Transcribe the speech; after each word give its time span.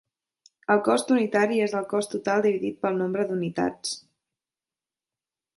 El 0.75 0.79
cost 0.87 1.13
unitari 1.15 1.59
és 1.67 1.75
el 1.81 1.85
cost 1.93 2.11
total 2.15 2.43
dividit 2.47 2.81
pel 2.87 2.99
nombre 3.03 3.29
d'unitats. 3.29 3.95